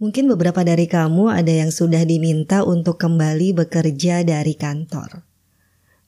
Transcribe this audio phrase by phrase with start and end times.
[0.00, 5.28] Mungkin beberapa dari kamu ada yang sudah diminta untuk kembali bekerja dari kantor.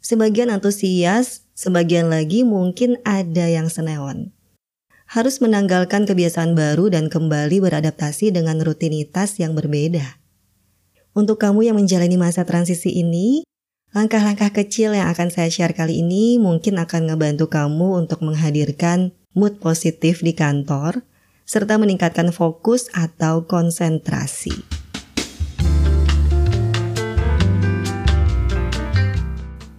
[0.01, 4.33] Sebagian antusias, sebagian lagi mungkin ada yang senewan.
[5.13, 10.17] Harus menanggalkan kebiasaan baru dan kembali beradaptasi dengan rutinitas yang berbeda.
[11.13, 13.45] Untuk kamu yang menjalani masa transisi ini,
[13.93, 19.61] langkah-langkah kecil yang akan saya share kali ini mungkin akan ngebantu kamu untuk menghadirkan mood
[19.61, 21.05] positif di kantor,
[21.45, 24.55] serta meningkatkan fokus atau konsentrasi.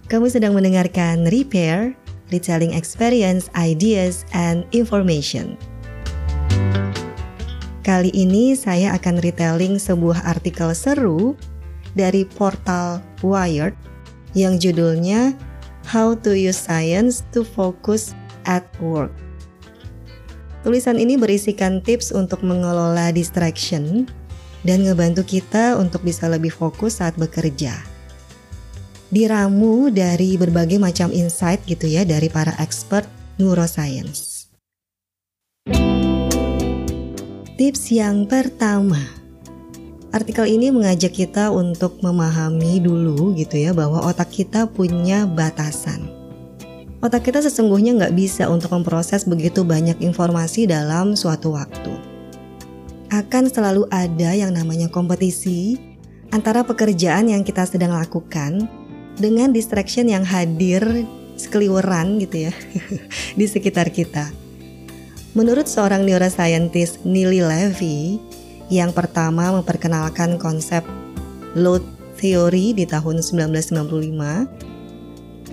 [0.04, 1.96] Kamu sedang mendengarkan Repair,
[2.30, 5.58] Retelling Experience, Ideas, and Information.
[7.84, 11.36] Kali ini saya akan retelling sebuah artikel seru
[11.92, 13.76] dari portal Wired
[14.32, 15.36] yang judulnya
[15.84, 18.16] How to Use Science to Focus
[18.48, 19.23] at Work.
[20.64, 24.08] Tulisan ini berisikan tips untuk mengelola distraction
[24.64, 27.76] dan ngebantu kita untuk bisa lebih fokus saat bekerja.
[29.12, 33.04] Diramu dari berbagai macam insight gitu ya dari para expert
[33.36, 34.48] neuroscience.
[37.60, 39.04] Tips yang pertama,
[40.16, 46.13] artikel ini mengajak kita untuk memahami dulu gitu ya bahwa otak kita punya batasan.
[47.04, 51.92] Otak kita sesungguhnya nggak bisa untuk memproses begitu banyak informasi dalam suatu waktu.
[53.12, 55.76] Akan selalu ada yang namanya kompetisi
[56.32, 58.64] antara pekerjaan yang kita sedang lakukan
[59.20, 60.80] dengan distraction yang hadir
[61.36, 62.52] sekeliweran gitu ya
[63.38, 64.32] di sekitar kita.
[65.36, 68.16] Menurut seorang neuroscientist Nili Levy
[68.72, 70.80] yang pertama memperkenalkan konsep
[71.52, 71.84] load
[72.16, 74.63] theory di tahun 1995,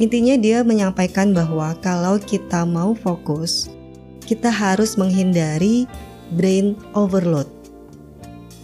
[0.02, 3.70] Intinya dia menyampaikan bahwa kalau kita mau fokus,
[4.26, 5.86] kita harus menghindari
[6.34, 7.46] brain overload.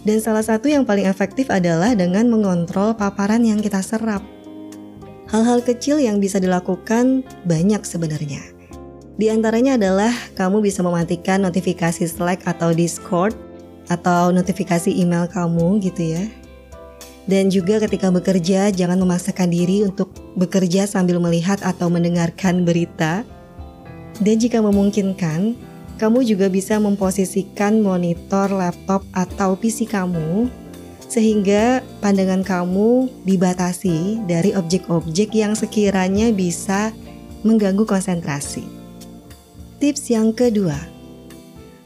[0.02, 4.18] Dan salah satu yang paling efektif adalah dengan mengontrol paparan yang kita serap.
[5.30, 8.42] Hal-hal kecil yang bisa dilakukan banyak sebenarnya.
[9.14, 13.38] Di antaranya adalah kamu bisa mematikan notifikasi Slack atau Discord
[13.86, 16.24] atau notifikasi email kamu gitu ya
[17.28, 23.20] dan juga ketika bekerja, jangan memaksakan diri untuk bekerja sambil melihat atau mendengarkan berita.
[24.16, 25.52] Dan jika memungkinkan,
[26.00, 30.48] kamu juga bisa memposisikan monitor laptop atau PC kamu
[31.04, 36.96] sehingga pandangan kamu dibatasi dari objek-objek yang sekiranya bisa
[37.44, 38.64] mengganggu konsentrasi.
[39.80, 40.76] Tips yang kedua,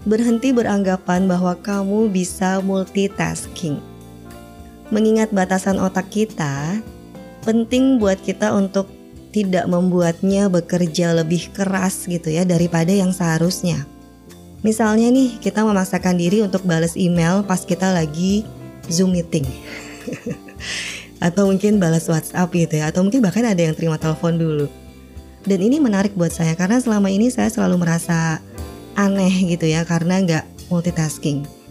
[0.06, 3.91] berhenti beranggapan bahwa kamu bisa multitasking
[4.92, 6.78] mengingat batasan otak kita,
[7.48, 8.86] penting buat kita untuk
[9.32, 13.88] tidak membuatnya bekerja lebih keras gitu ya daripada yang seharusnya.
[14.60, 18.44] Misalnya nih, kita memaksakan diri untuk balas email pas kita lagi
[18.86, 19.48] Zoom meeting.
[21.26, 24.66] atau mungkin balas WhatsApp gitu ya, atau mungkin bahkan ada yang terima telepon dulu.
[25.42, 28.38] Dan ini menarik buat saya karena selama ini saya selalu merasa
[28.94, 31.61] aneh gitu ya karena nggak multitasking.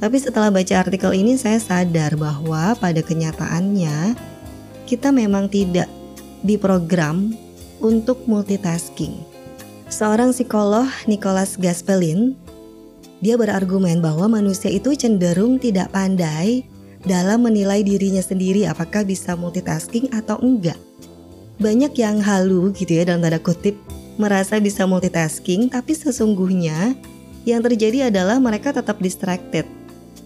[0.00, 4.16] Tapi setelah baca artikel ini saya sadar bahwa pada kenyataannya
[4.88, 5.92] kita memang tidak
[6.40, 7.36] diprogram
[7.84, 9.20] untuk multitasking.
[9.92, 12.32] Seorang psikolog Nicholas Gaspelin
[13.20, 16.64] dia berargumen bahwa manusia itu cenderung tidak pandai
[17.04, 20.80] dalam menilai dirinya sendiri apakah bisa multitasking atau enggak.
[21.60, 23.76] Banyak yang halu gitu ya dalam tanda kutip
[24.16, 26.96] merasa bisa multitasking tapi sesungguhnya
[27.44, 29.68] yang terjadi adalah mereka tetap distracted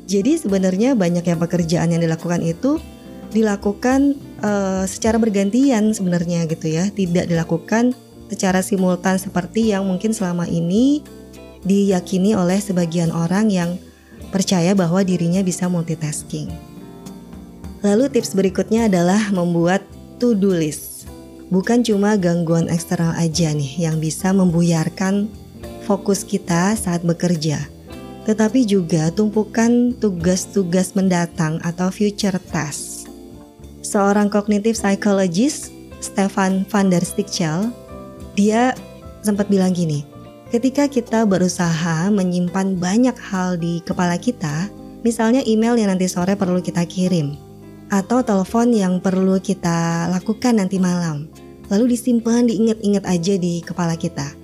[0.04, 2.76] jadi sebenarnya banyak yang pekerjaan yang dilakukan itu
[3.32, 7.96] dilakukan uh, secara bergantian sebenarnya gitu ya, tidak dilakukan
[8.28, 11.02] secara simultan seperti yang mungkin selama ini
[11.64, 13.80] diyakini oleh sebagian orang yang
[14.28, 16.52] percaya bahwa dirinya bisa multitasking.
[17.80, 19.84] Lalu tips berikutnya adalah membuat
[20.20, 21.08] to-do list.
[21.52, 25.28] Bukan cuma gangguan eksternal aja nih yang bisa membuyarkan
[25.84, 27.68] fokus kita saat bekerja
[28.24, 33.08] tetapi juga tumpukan tugas-tugas mendatang atau future task.
[33.84, 37.68] Seorang kognitif psychologist, Stefan van der Stichel,
[38.32, 38.72] dia
[39.20, 40.08] sempat bilang gini,
[40.48, 44.72] ketika kita berusaha menyimpan banyak hal di kepala kita,
[45.04, 47.36] misalnya email yang nanti sore perlu kita kirim,
[47.92, 51.28] atau telepon yang perlu kita lakukan nanti malam,
[51.68, 54.43] lalu disimpan diingat-ingat aja di kepala kita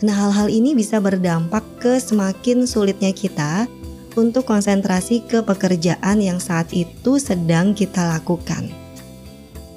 [0.00, 3.68] Nah, hal-hal ini bisa berdampak ke semakin sulitnya kita
[4.16, 8.72] untuk konsentrasi ke pekerjaan yang saat itu sedang kita lakukan.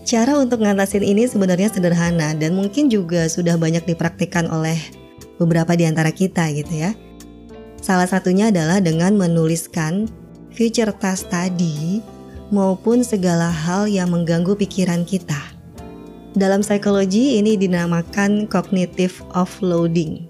[0.03, 4.75] Cara untuk ngatasin ini sebenarnya sederhana dan mungkin juga sudah banyak dipraktikkan oleh
[5.39, 6.91] beberapa di antara kita gitu ya.
[7.83, 10.07] Salah satunya adalah dengan menuliskan
[10.55, 11.99] future task tadi
[12.51, 15.52] maupun segala hal yang mengganggu pikiran kita.
[16.33, 20.25] Dalam psikologi ini dinamakan cognitive offloading,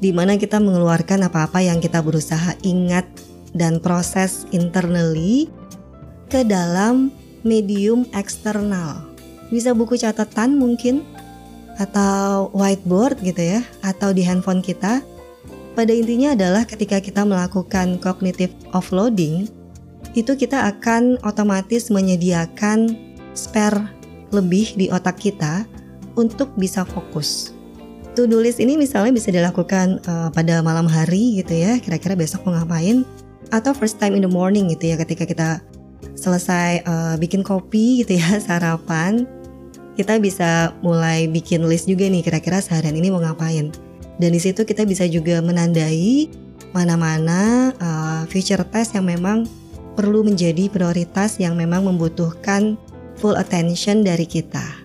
[0.00, 3.04] di mana kita mengeluarkan apa-apa yang kita berusaha ingat
[3.52, 5.52] dan proses internally
[6.32, 7.12] ke dalam
[7.44, 9.04] medium eksternal.
[9.52, 11.04] Bisa buku catatan mungkin,
[11.76, 15.04] atau whiteboard gitu ya, atau di handphone kita.
[15.76, 19.52] Pada intinya adalah ketika kita melakukan cognitive offloading,
[20.16, 22.96] itu kita akan otomatis menyediakan
[23.36, 23.93] spare
[24.34, 25.62] lebih di otak kita
[26.18, 27.54] untuk bisa fokus.
[28.14, 32.54] To-do list ini misalnya bisa dilakukan uh, pada malam hari gitu ya, kira-kira besok mau
[32.54, 33.02] ngapain,
[33.50, 35.48] atau first time in the morning gitu ya, ketika kita
[36.14, 39.26] selesai uh, bikin kopi gitu ya, sarapan,
[39.98, 43.70] kita bisa mulai bikin list juga nih kira-kira seharian ini mau ngapain.
[44.14, 46.30] Dan di situ kita bisa juga menandai
[46.70, 49.46] mana-mana uh, future test yang memang
[49.94, 52.74] perlu menjadi prioritas yang memang membutuhkan
[53.18, 54.84] full attention dari kita.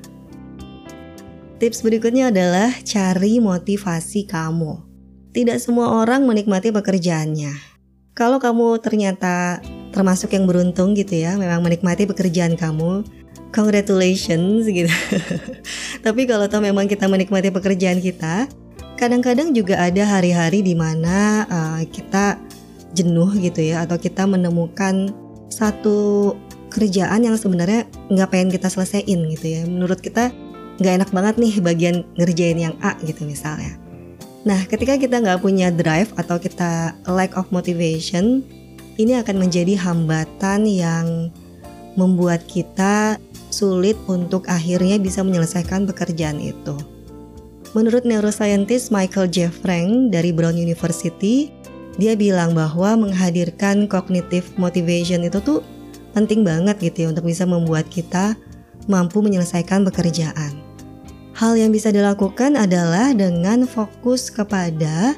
[1.60, 4.80] Tips berikutnya adalah cari motivasi kamu.
[5.36, 7.52] Tidak semua orang menikmati pekerjaannya.
[8.16, 9.60] Kalau kamu ternyata
[9.92, 13.04] termasuk yang beruntung gitu ya, memang menikmati pekerjaan kamu,
[13.52, 14.88] congratulations gitu.
[16.06, 18.48] Tapi kalau toh memang kita menikmati pekerjaan kita,
[18.96, 22.40] kadang-kadang juga ada hari-hari di mana uh, kita
[22.96, 25.12] jenuh gitu ya, atau kita menemukan
[25.52, 26.34] satu
[26.70, 29.62] kerjaan yang sebenarnya nggak pengen kita selesaiin gitu ya.
[29.66, 30.32] Menurut kita
[30.80, 33.76] nggak enak banget nih bagian ngerjain yang A gitu misalnya.
[34.48, 38.40] Nah, ketika kita nggak punya drive atau kita lack of motivation,
[38.96, 41.28] ini akan menjadi hambatan yang
[42.00, 43.20] membuat kita
[43.52, 46.80] sulit untuk akhirnya bisa menyelesaikan pekerjaan itu.
[47.76, 49.52] Menurut neuroscientist Michael J.
[49.52, 51.52] Frank dari Brown University,
[52.00, 55.60] dia bilang bahwa menghadirkan cognitive motivation itu tuh
[56.20, 58.36] penting banget gitu ya untuk bisa membuat kita
[58.92, 60.60] mampu menyelesaikan pekerjaan.
[61.40, 65.16] Hal yang bisa dilakukan adalah dengan fokus kepada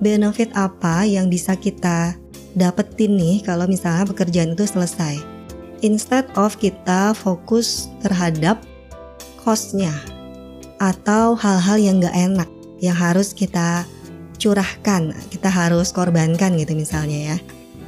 [0.00, 2.16] benefit apa yang bisa kita
[2.56, 5.20] dapetin nih kalau misalnya pekerjaan itu selesai.
[5.84, 8.64] Instead of kita fokus terhadap
[9.42, 9.92] costnya
[10.80, 12.48] atau hal-hal yang gak enak
[12.80, 13.84] yang harus kita
[14.40, 17.36] curahkan, kita harus korbankan gitu misalnya ya.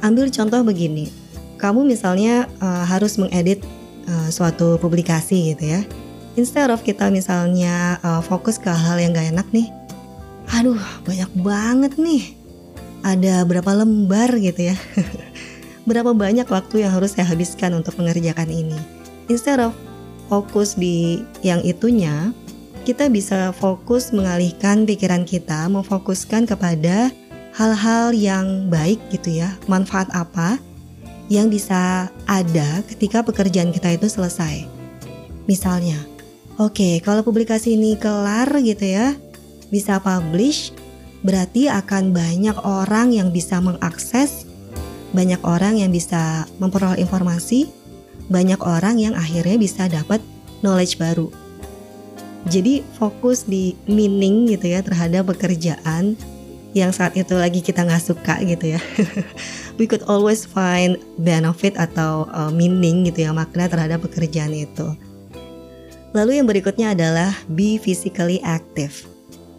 [0.03, 1.09] Ambil contoh begini,
[1.55, 3.63] kamu misalnya uh, harus mengedit
[4.07, 5.81] uh, suatu publikasi gitu ya.
[6.35, 9.71] Instead of kita misalnya uh, fokus ke hal yang gak enak nih,
[10.51, 12.35] aduh banyak banget nih,
[13.07, 14.75] ada berapa lembar gitu ya.
[15.89, 18.75] berapa banyak waktu yang harus saya habiskan untuk mengerjakan ini.
[19.31, 19.71] Instead of
[20.27, 22.35] fokus di yang itunya,
[22.83, 27.09] kita bisa fokus mengalihkan pikiran kita, memfokuskan kepada
[27.55, 30.59] hal-hal yang baik gitu ya, manfaat apa
[31.31, 34.65] yang bisa ada ketika pekerjaan kita itu selesai.
[35.49, 35.97] Misalnya,
[36.57, 39.17] oke, okay, kalau publikasi ini kelar gitu ya,
[39.73, 40.73] bisa publish,
[41.25, 44.45] berarti akan banyak orang yang bisa mengakses,
[45.13, 47.69] banyak orang yang bisa memperoleh informasi,
[48.29, 50.21] banyak orang yang akhirnya bisa dapat
[50.61, 51.29] knowledge baru.
[52.45, 56.13] Jadi fokus di meaning gitu ya terhadap pekerjaan
[56.75, 58.81] yang saat itu lagi kita nggak suka gitu ya.
[59.79, 64.91] We could always find benefit atau uh, meaning gitu ya makna terhadap pekerjaan itu.
[66.11, 69.07] Lalu yang berikutnya adalah be physically active.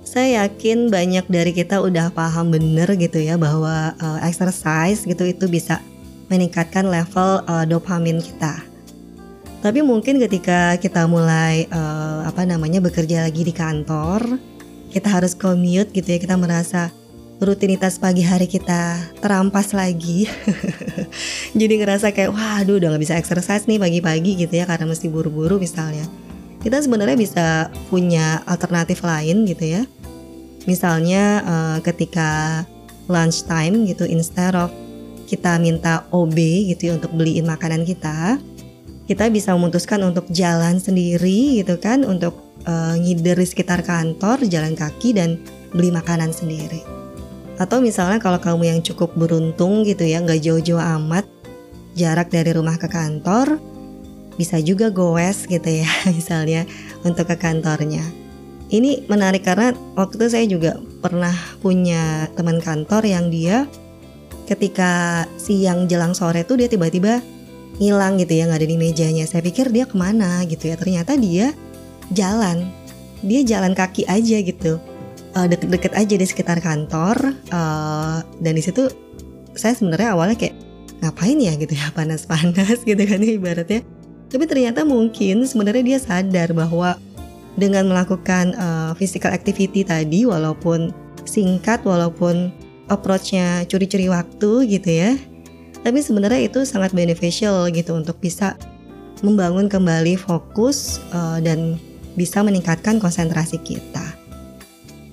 [0.05, 5.49] Saya yakin banyak dari kita udah paham bener gitu ya bahwa uh, exercise gitu itu
[5.49, 5.81] bisa
[6.29, 8.61] meningkatkan level uh, dopamin kita.
[9.65, 14.37] Tapi mungkin ketika kita mulai uh, apa namanya bekerja lagi di kantor,
[14.93, 16.93] kita harus commute gitu ya, kita merasa
[17.37, 20.25] rutinitas pagi hari kita terampas lagi.
[21.59, 25.61] Jadi ngerasa kayak waduh udah gak bisa exercise nih pagi-pagi gitu ya karena mesti buru-buru
[25.61, 26.09] misalnya.
[26.65, 27.47] Kita sebenarnya bisa
[27.93, 29.83] punya alternatif lain gitu ya.
[30.65, 32.65] Misalnya uh, ketika
[33.07, 34.73] lunch time gitu instead of
[35.27, 36.39] kita minta OB
[36.75, 38.39] gitu ya untuk beliin makanan kita
[39.07, 42.35] kita bisa memutuskan untuk jalan sendiri gitu kan untuk
[42.67, 45.39] uh, ngider di sekitar kantor jalan kaki dan
[45.71, 46.83] beli makanan sendiri
[47.57, 51.25] atau misalnya kalau kamu yang cukup beruntung gitu ya, nggak jauh-jauh amat
[51.97, 53.57] jarak dari rumah ke kantor,
[54.37, 56.69] bisa juga goes gitu ya misalnya
[57.03, 58.05] untuk ke kantornya.
[58.67, 61.33] Ini menarik karena waktu itu saya juga pernah
[61.63, 63.65] punya teman kantor yang dia
[64.45, 67.23] ketika siang jelang sore tuh dia tiba-tiba
[67.79, 69.25] ngilang gitu ya nggak ada di mejanya.
[69.25, 70.75] Saya pikir dia ke mana gitu ya.
[70.75, 71.55] Ternyata dia
[72.11, 72.67] jalan,
[73.23, 74.83] dia jalan kaki aja gitu
[75.37, 77.37] uh, deket-deket aja di sekitar kantor.
[77.53, 78.89] Uh, dan di situ
[79.53, 80.57] saya sebenarnya awalnya kayak
[81.05, 81.53] ngapain ya?
[81.61, 83.85] gitu ya panas-panas gitu kan ya ibaratnya.
[84.27, 86.99] Tapi ternyata mungkin sebenarnya dia sadar bahwa
[87.55, 90.91] dengan melakukan uh, physical activity tadi walaupun
[91.29, 92.53] singkat walaupun
[92.91, 95.17] approach-nya curi-curi waktu gitu ya
[95.87, 98.59] tapi sebenarnya itu sangat beneficial gitu untuk bisa
[99.23, 101.79] membangun kembali fokus uh, dan
[102.19, 104.26] bisa meningkatkan konsentrasi kita.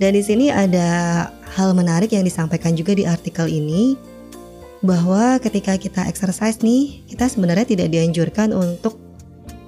[0.03, 3.95] Dan di sini ada hal menarik yang disampaikan juga di artikel ini
[4.83, 8.99] bahwa ketika kita exercise nih, kita sebenarnya tidak dianjurkan untuk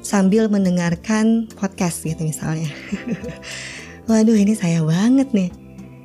[0.03, 2.67] sambil mendengarkan podcast gitu misalnya.
[4.11, 5.55] Waduh ini saya banget nih.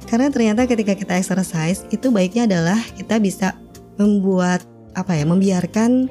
[0.06, 3.58] Karena ternyata ketika kita exercise itu baiknya adalah kita bisa
[3.98, 4.62] membuat
[4.94, 6.06] apa ya, membiarkan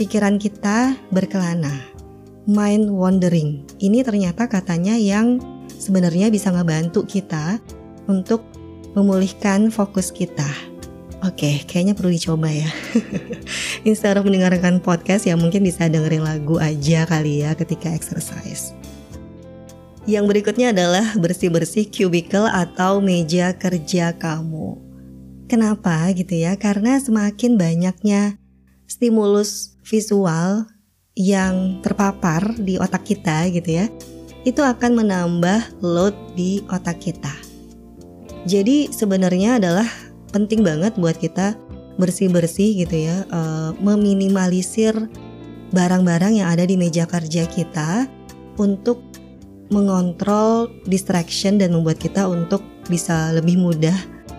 [0.00, 1.84] pikiran kita berkelana.
[2.48, 3.60] Mind wandering.
[3.76, 5.36] Ini ternyata katanya yang
[5.78, 7.62] sebenarnya bisa ngebantu kita
[8.10, 8.42] untuk
[8.98, 10.48] memulihkan fokus kita
[11.26, 12.70] Oke, kayaknya perlu dicoba ya.
[13.88, 18.70] Instead of mendengarkan podcast ya mungkin bisa dengerin lagu aja kali ya ketika exercise.
[20.06, 24.78] Yang berikutnya adalah bersih-bersih cubicle atau meja kerja kamu.
[25.50, 26.54] Kenapa gitu ya?
[26.54, 28.38] Karena semakin banyaknya
[28.86, 30.70] stimulus visual
[31.18, 33.90] yang terpapar di otak kita gitu ya,
[34.48, 37.32] itu akan menambah load di otak kita.
[38.48, 39.84] Jadi sebenarnya adalah
[40.32, 41.52] penting banget buat kita
[42.00, 44.94] bersih-bersih gitu ya, uh, meminimalisir
[45.74, 48.08] barang-barang yang ada di meja kerja kita
[48.56, 49.04] untuk
[49.68, 53.94] mengontrol distraction dan membuat kita untuk bisa lebih mudah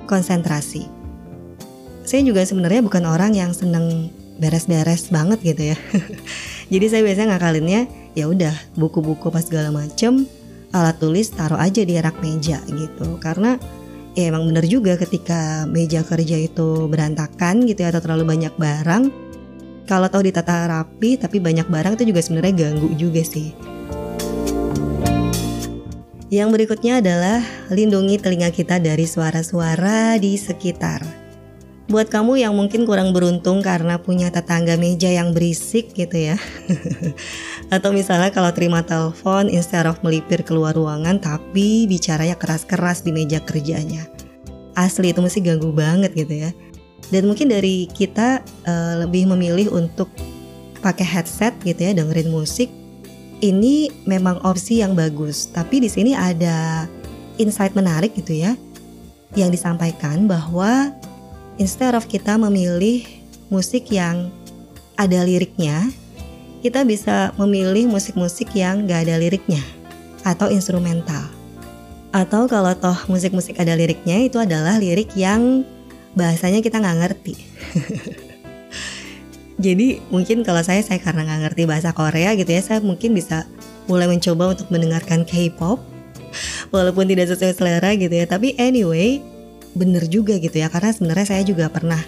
[0.10, 0.90] konsentrasi.
[2.02, 4.10] Saya juga sebenarnya bukan orang yang seneng
[4.42, 5.78] beres-beres banget gitu ya.
[6.74, 7.82] Jadi saya biasanya ngakalinnya
[8.20, 10.28] ya udah buku-buku pas segala macem
[10.76, 13.56] alat tulis taruh aja di rak meja gitu karena
[14.14, 19.04] ya emang bener juga ketika meja kerja itu berantakan gitu ya atau terlalu banyak barang
[19.88, 23.56] kalau tahu ditata rapi tapi banyak barang itu juga sebenarnya ganggu juga sih
[26.30, 27.42] yang berikutnya adalah
[27.74, 31.02] lindungi telinga kita dari suara-suara di sekitar.
[31.90, 36.38] Buat kamu yang mungkin kurang beruntung karena punya tetangga meja yang berisik gitu ya.
[37.70, 43.38] Atau misalnya kalau terima telepon instead of melipir keluar ruangan tapi bicaranya keras-keras di meja
[43.42, 44.10] kerjanya.
[44.74, 46.52] Asli itu mesti ganggu banget gitu ya.
[47.14, 50.10] Dan mungkin dari kita uh, lebih memilih untuk
[50.82, 52.70] pakai headset gitu ya, dengerin musik.
[53.40, 56.84] Ini memang opsi yang bagus, tapi di sini ada
[57.40, 58.52] insight menarik gitu ya
[59.38, 60.92] yang disampaikan bahwa
[61.56, 63.06] instead of kita memilih
[63.48, 64.28] musik yang
[65.00, 65.88] ada liriknya,
[66.60, 69.64] kita bisa memilih musik-musik yang gak ada liriknya
[70.28, 71.32] atau instrumental.
[72.10, 75.62] Atau kalau toh musik-musik ada liriknya itu adalah lirik yang
[76.18, 77.34] bahasanya kita nggak ngerti.
[79.66, 83.46] Jadi mungkin kalau saya saya karena nggak ngerti bahasa Korea gitu ya, saya mungkin bisa
[83.86, 85.78] mulai mencoba untuk mendengarkan K-pop
[86.74, 88.26] walaupun tidak sesuai selera gitu ya.
[88.26, 89.22] Tapi anyway,
[89.78, 92.02] bener juga gitu ya karena sebenarnya saya juga pernah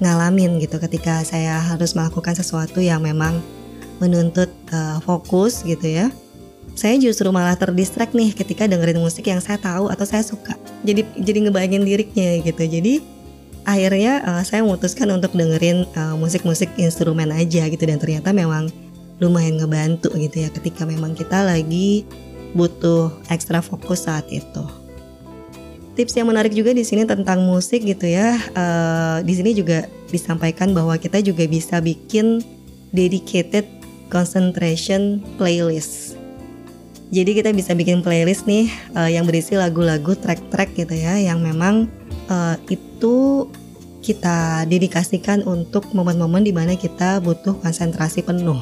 [0.00, 3.44] ngalamin gitu ketika saya harus melakukan sesuatu yang memang
[4.02, 6.06] menuntut uh, fokus gitu ya.
[6.74, 10.58] Saya justru malah terdistract nih ketika dengerin musik yang saya tahu atau saya suka.
[10.82, 12.66] Jadi jadi ngebayangin liriknya gitu.
[12.66, 12.98] Jadi
[13.62, 17.84] akhirnya uh, saya memutuskan untuk dengerin uh, musik-musik instrumen aja gitu.
[17.86, 18.74] Dan ternyata memang
[19.22, 22.02] lumayan ngebantu gitu ya ketika memang kita lagi
[22.58, 24.64] butuh ekstra fokus saat itu.
[25.94, 28.34] Tips yang menarik juga di sini tentang musik gitu ya.
[28.50, 32.42] Uh, di sini juga disampaikan bahwa kita juga bisa bikin
[32.90, 33.66] dedicated
[34.12, 36.18] concentration playlist.
[37.14, 38.66] Jadi kita bisa bikin playlist nih
[38.98, 41.86] uh, yang berisi lagu-lagu track-track gitu ya, yang memang
[42.26, 43.46] uh, itu
[44.04, 48.60] kita dedikasikan untuk momen-momen di mana kita butuh konsentrasi penuh.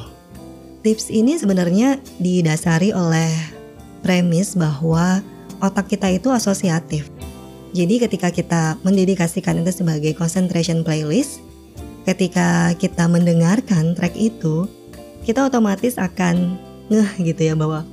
[0.83, 3.31] Tips ini sebenarnya didasari oleh
[4.03, 5.23] premis bahwa
[5.63, 7.07] otak kita itu asosiatif.
[7.73, 11.41] Jadi ketika kita mendedikasikan itu sebagai concentration playlist,
[12.05, 14.67] ketika kita mendengarkan track itu,
[15.23, 16.59] kita otomatis akan
[16.91, 17.87] ngeh gitu ya bahwa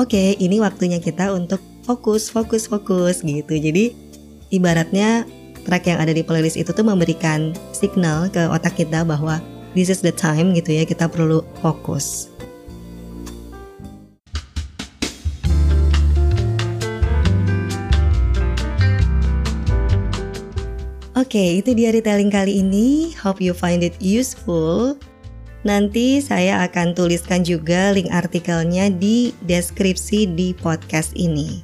[0.00, 3.52] oke okay, ini waktunya kita untuk fokus, fokus, fokus gitu.
[3.52, 3.92] Jadi
[4.48, 5.28] ibaratnya
[5.68, 9.38] track yang ada di playlist itu tuh memberikan signal ke otak kita bahwa
[9.76, 12.32] this is the time gitu ya kita perlu fokus.
[21.12, 23.14] Oke, okay, itu dia retailing kali ini.
[23.20, 24.98] Hope you find it useful.
[25.62, 31.62] Nanti saya akan tuliskan juga link artikelnya di deskripsi di podcast ini.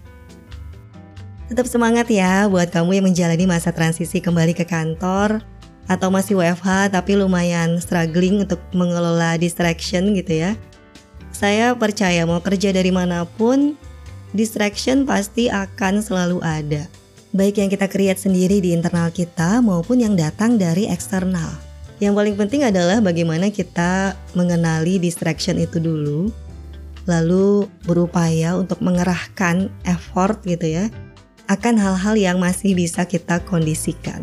[1.50, 5.42] Tetap semangat ya buat kamu yang menjalani masa transisi kembali ke kantor
[5.90, 10.52] atau masih WFH tapi lumayan struggling untuk mengelola distraction gitu ya.
[11.34, 13.74] Saya percaya mau kerja dari mana pun,
[14.30, 16.86] distraction pasti akan selalu ada.
[17.34, 21.67] Baik yang kita create sendiri di internal kita maupun yang datang dari eksternal.
[21.98, 26.30] Yang paling penting adalah bagaimana kita mengenali distraction itu dulu,
[27.10, 30.86] lalu berupaya untuk mengerahkan effort gitu ya,
[31.50, 34.22] akan hal-hal yang masih bisa kita kondisikan.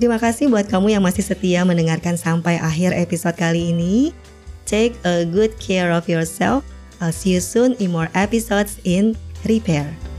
[0.00, 4.16] Terima kasih buat kamu yang masih setia mendengarkan sampai akhir episode kali ini.
[4.64, 6.64] Take a good care of yourself.
[7.04, 9.12] I'll see you soon in more episodes in
[9.44, 10.09] Repair.